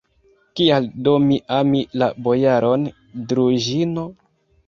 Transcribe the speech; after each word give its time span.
Kial 0.59 0.85
do 1.07 1.13
ne 1.25 1.37
ami 1.57 1.83
la 2.03 2.09
bojaron 2.29 2.87
Druĵino? 3.33 4.07